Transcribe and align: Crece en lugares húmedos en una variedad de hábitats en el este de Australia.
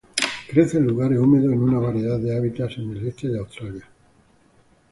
Crece 0.49 0.79
en 0.79 0.87
lugares 0.87 1.19
húmedos 1.19 1.53
en 1.53 1.61
una 1.61 1.77
variedad 1.77 2.17
de 2.17 2.35
hábitats 2.35 2.79
en 2.79 2.89
el 2.89 3.05
este 3.05 3.27
de 3.27 3.37
Australia. 3.37 3.87